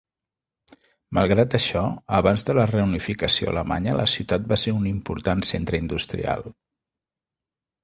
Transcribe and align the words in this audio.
Malgrat 1.17 1.55
això, 1.59 1.83
abans 2.19 2.45
de 2.47 2.55
la 2.61 2.65
reunificació 2.71 3.53
alemanya 3.53 3.95
la 4.01 4.09
ciutat 4.15 4.49
va 4.55 4.59
ser 4.65 4.75
un 4.81 4.89
important 4.95 5.47
centre 5.53 5.85
industrial. 5.85 6.51